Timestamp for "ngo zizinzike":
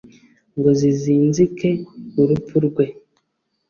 0.57-1.69